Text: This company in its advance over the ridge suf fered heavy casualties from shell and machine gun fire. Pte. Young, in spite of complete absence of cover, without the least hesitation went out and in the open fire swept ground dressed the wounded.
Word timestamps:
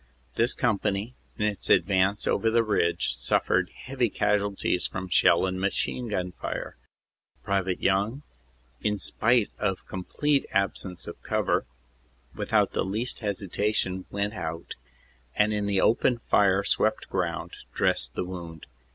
This 0.33 0.55
company 0.55 1.13
in 1.37 1.45
its 1.45 1.69
advance 1.69 2.25
over 2.25 2.49
the 2.49 2.63
ridge 2.63 3.13
suf 3.15 3.45
fered 3.45 3.69
heavy 3.69 4.09
casualties 4.09 4.87
from 4.87 5.07
shell 5.09 5.45
and 5.45 5.61
machine 5.61 6.07
gun 6.07 6.31
fire. 6.31 6.75
Pte. 7.45 7.79
Young, 7.79 8.23
in 8.81 8.97
spite 8.97 9.51
of 9.59 9.85
complete 9.85 10.47
absence 10.49 11.05
of 11.05 11.21
cover, 11.21 11.67
without 12.33 12.71
the 12.71 12.83
least 12.83 13.19
hesitation 13.19 14.05
went 14.09 14.33
out 14.33 14.73
and 15.35 15.53
in 15.53 15.67
the 15.67 15.79
open 15.81 16.17
fire 16.17 16.63
swept 16.63 17.07
ground 17.07 17.51
dressed 17.71 18.15
the 18.15 18.25
wounded. 18.25 18.65